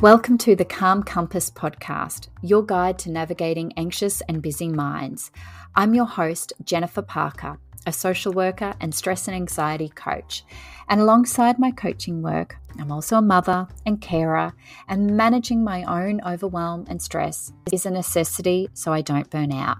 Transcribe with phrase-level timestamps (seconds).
[0.00, 5.30] Welcome to the Calm Compass podcast, your guide to navigating anxious and busy minds.
[5.76, 10.44] I'm your host, Jennifer Parker, a social worker and stress and anxiety coach.
[10.88, 14.52] And alongside my coaching work, I'm also a mother and carer,
[14.88, 19.78] and managing my own overwhelm and stress is a necessity so I don't burn out.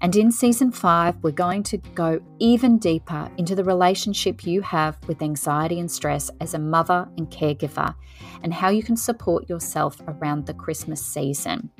[0.00, 4.98] And in season five, we're going to go even deeper into the relationship you have
[5.06, 7.94] with anxiety and stress as a mother and caregiver,
[8.42, 11.70] and how you can support yourself around the Christmas season.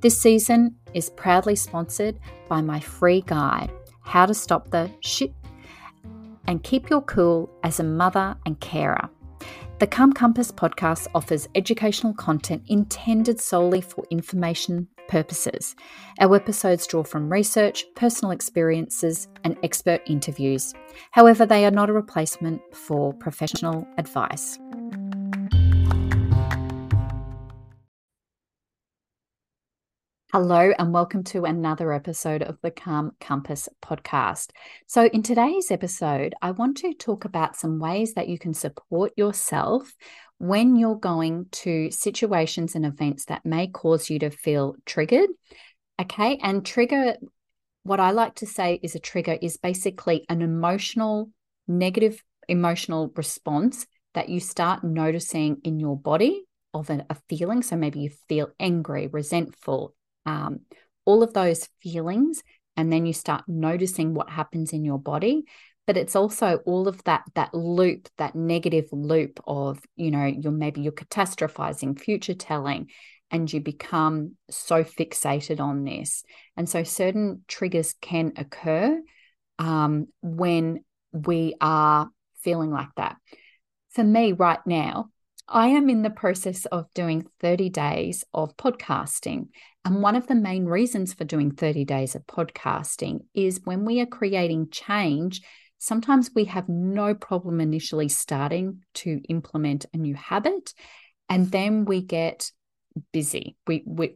[0.00, 2.18] This season is proudly sponsored
[2.48, 5.32] by my free guide, How to Stop the Shit
[6.46, 9.08] and Keep Your Cool as a Mother and Carer.
[9.78, 15.74] The Calm Compass podcast offers educational content intended solely for information purposes.
[16.20, 20.72] Our episodes draw from research, personal experiences, and expert interviews.
[21.10, 24.58] However, they are not a replacement for professional advice.
[30.34, 34.48] Hello, and welcome to another episode of the Calm Compass podcast.
[34.86, 39.12] So, in today's episode, I want to talk about some ways that you can support
[39.14, 39.92] yourself
[40.38, 45.28] when you're going to situations and events that may cause you to feel triggered.
[46.00, 46.38] Okay.
[46.42, 47.16] And trigger,
[47.82, 51.30] what I like to say is a trigger is basically an emotional,
[51.68, 57.62] negative emotional response that you start noticing in your body of a, feeling.
[57.62, 59.94] So maybe you feel angry, resentful,
[60.26, 60.60] um,
[61.04, 62.42] all of those feelings
[62.76, 65.44] and then you start noticing what happens in your body.
[65.86, 70.52] But it's also all of that that loop that negative loop of you know you're
[70.52, 72.88] maybe you're catastrophizing future telling
[73.32, 76.22] and you become so fixated on this.
[76.56, 79.00] And so certain triggers can occur
[79.58, 82.10] um, when we are
[82.42, 83.16] feeling like that.
[83.90, 85.10] For me right now
[85.52, 89.48] I am in the process of doing 30 days of podcasting.
[89.84, 94.00] And one of the main reasons for doing 30 days of podcasting is when we
[94.00, 95.42] are creating change,
[95.76, 100.72] sometimes we have no problem initially starting to implement a new habit.
[101.28, 102.50] And then we get
[103.12, 103.58] busy.
[103.66, 104.14] We, we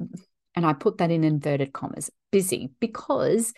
[0.54, 3.52] and I put that in inverted commas, busy, because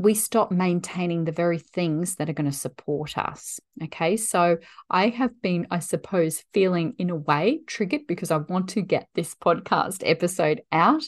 [0.00, 3.60] we stop maintaining the very things that are going to support us.
[3.84, 4.16] Okay.
[4.16, 4.56] So
[4.88, 9.08] I have been, I suppose, feeling in a way triggered because I want to get
[9.14, 11.02] this podcast episode out.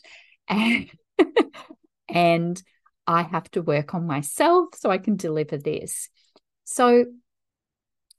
[0.47, 0.91] And,
[2.09, 2.63] and
[3.07, 6.11] I have to work on myself so I can deliver this.
[6.65, 7.07] So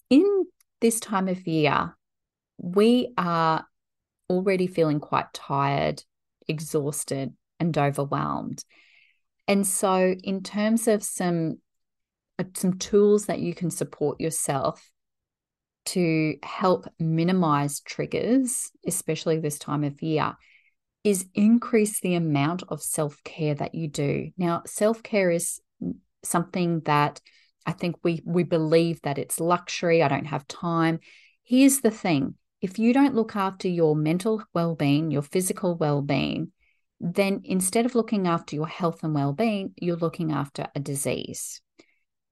[0.10, 0.46] in
[0.82, 1.96] this time of year,
[2.58, 3.64] we are
[4.28, 6.04] already feeling quite tired,
[6.48, 8.66] exhausted, and overwhelmed.
[9.48, 11.60] And so, in terms of some
[12.40, 14.90] uh, some tools that you can support yourself
[15.86, 20.36] to help minimize triggers, especially this time of year,
[21.04, 24.32] is increase the amount of self care that you do.
[24.38, 25.60] Now, self care is
[26.24, 27.20] something that
[27.66, 30.02] I think we we believe that it's luxury.
[30.02, 31.00] I don't have time.
[31.44, 36.02] Here's the thing: if you don't look after your mental well being, your physical well
[36.02, 36.52] being,
[37.04, 41.62] then instead of looking after your health and well-being you're looking after a disease.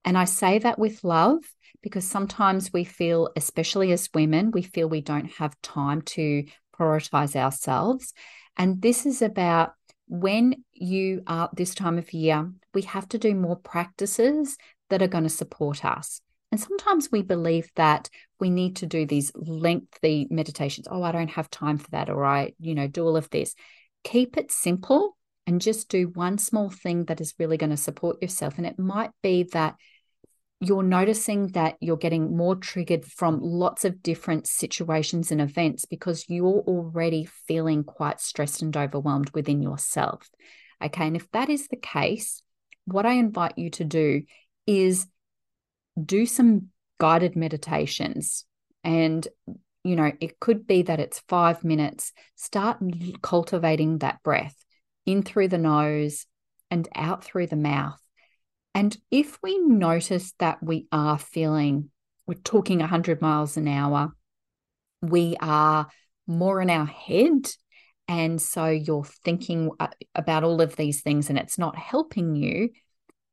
[0.06, 1.40] And i say that with love
[1.84, 6.46] because sometimes we feel especially as women we feel we don't have time to
[6.80, 8.14] prioritize ourselves.
[8.58, 9.74] And this is about
[10.08, 14.58] when you are this time of year we have to do more practices
[14.90, 16.22] that are going to support us.
[16.52, 20.88] And sometimes we believe that we need to do these lengthy meditations.
[20.90, 22.10] Oh i don't have time for that.
[22.10, 23.54] Or i you know do all of this
[24.04, 25.18] keep it simple
[25.48, 28.58] and just do one small thing that is really going to support yourself.
[28.58, 29.76] And it might be that
[30.60, 36.26] you're noticing that you're getting more triggered from lots of different situations and events because
[36.30, 40.30] you're already feeling quite stressed and overwhelmed within yourself.
[40.84, 41.08] Okay.
[41.08, 42.44] And if that is the case,
[42.86, 44.22] what I invite you to do
[44.68, 45.08] is
[46.04, 46.68] do some
[47.00, 48.46] guided meditations
[48.84, 49.28] and
[49.84, 52.14] you know, it could be that it's five minutes.
[52.36, 52.78] Start
[53.22, 54.56] cultivating that breath
[55.06, 56.26] in through the nose
[56.70, 58.00] and out through the mouth.
[58.74, 61.90] And if we notice that we are feeling,
[62.26, 64.14] we're talking 100 miles an hour,
[65.02, 65.88] we are
[66.28, 67.48] more in our head.
[68.08, 72.70] And so you're thinking uh, about all of these things and it's not helping you,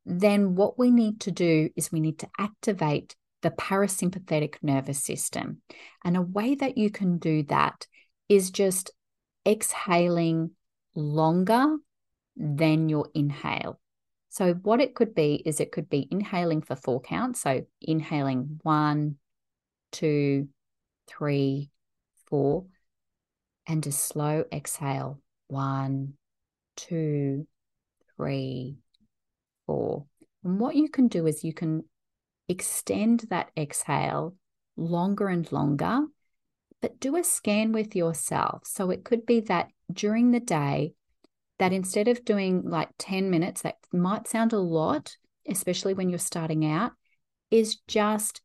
[0.07, 5.63] then what we need to do is we need to activate the parasympathetic nervous system.
[6.05, 7.87] And a way that you can do that
[8.29, 8.91] is just
[9.47, 10.51] exhaling
[10.95, 11.77] longer
[12.37, 13.81] than your inhale.
[14.31, 17.41] So, what it could be is it could be inhaling for four counts.
[17.41, 19.17] So, inhaling one,
[19.91, 20.49] two,
[21.07, 21.71] three,
[22.27, 22.67] four,
[23.67, 25.21] and a slow exhale.
[25.49, 26.15] One,
[26.77, 27.47] two,
[28.17, 28.77] three,
[29.67, 30.05] four.
[30.45, 31.85] And what you can do is you can
[32.49, 34.35] extend that exhale
[34.77, 36.07] longer and longer,
[36.81, 38.63] but do a scan with yourself.
[38.65, 40.95] So it could be that during the day,
[41.59, 45.17] that instead of doing like 10 minutes, that might sound a lot,
[45.49, 46.93] especially when you're starting out,
[47.51, 48.43] is just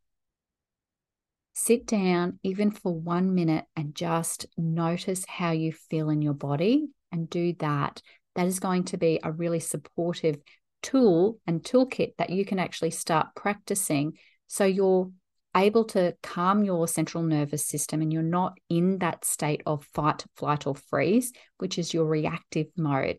[1.53, 6.87] sit down even for one minute and just notice how you feel in your body
[7.11, 8.01] and do that.
[8.35, 10.37] That is going to be a really supportive
[10.83, 14.13] tool and toolkit that you can actually start practicing
[14.47, 15.09] so you're
[15.55, 20.25] able to calm your central nervous system and you're not in that state of fight,
[20.35, 23.17] flight, or freeze, which is your reactive mode.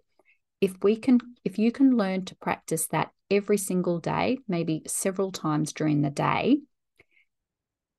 [0.60, 5.30] If we can, if you can learn to practice that every single day, maybe several
[5.32, 6.58] times during the day,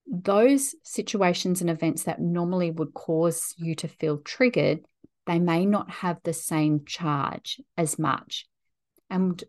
[0.08, 4.82] those situations and events that normally would cause you to feel triggered,
[5.26, 8.48] they may not have the same charge as much.
[9.10, 9.44] And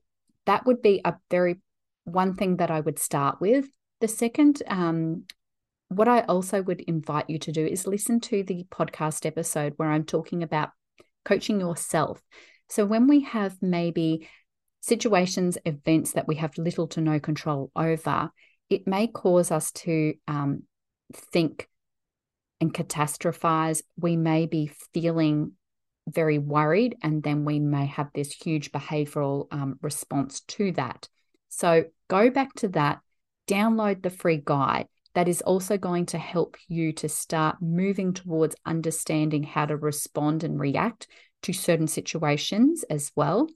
[0.47, 1.61] that would be a very
[2.05, 3.67] one thing that I would start with.
[4.01, 5.25] The second, um,
[5.89, 9.91] what I also would invite you to do is listen to the podcast episode where
[9.91, 10.71] I'm talking about
[11.25, 12.21] coaching yourself.
[12.69, 14.29] So when we have maybe
[14.81, 18.31] situations, events that we have little to no control over,
[18.71, 20.63] it may cause us to um,
[21.13, 21.69] think
[22.61, 23.83] and catastrophize.
[23.97, 25.53] We may be feeling
[26.09, 31.09] very worried, and then we may have this huge behavioral um, response to that.
[31.49, 33.01] So go back to that,
[33.49, 34.87] download the free guide.
[35.15, 40.45] That is also going to help you to start moving towards understanding how to respond
[40.45, 41.09] and react
[41.43, 43.49] to certain situations as well.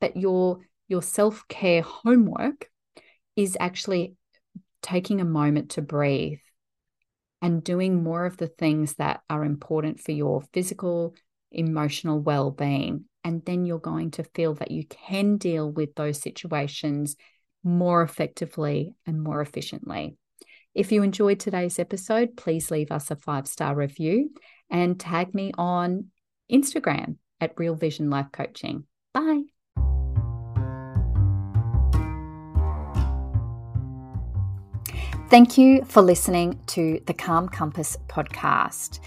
[0.00, 2.70] But your your self-care homework
[3.36, 4.16] is actually
[4.82, 6.40] taking a moment to breathe
[7.42, 11.14] and doing more of the things that are important for your physical,
[11.54, 13.04] emotional well being.
[13.22, 17.16] And then you're going to feel that you can deal with those situations
[17.62, 20.16] more effectively and more efficiently.
[20.74, 24.30] If you enjoyed today's episode, please leave us a five star review
[24.70, 26.06] and tag me on
[26.52, 28.84] Instagram at Real Vision Life Coaching.
[29.12, 29.44] Bye.
[35.30, 39.00] Thank you for listening to the Calm Compass podcast.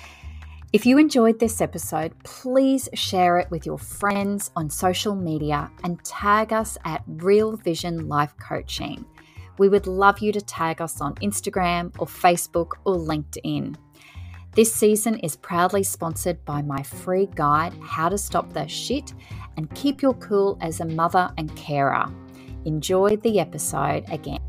[0.78, 6.00] If you enjoyed this episode, please share it with your friends on social media and
[6.04, 9.04] tag us at Real Vision Life Coaching.
[9.58, 13.76] We would love you to tag us on Instagram or Facebook or LinkedIn.
[14.52, 19.16] This season is proudly sponsored by my free guide, How to Stop the Shit
[19.58, 22.06] and Keep Your Cool as a Mother and Carer.
[22.66, 24.44] Enjoy the episode again.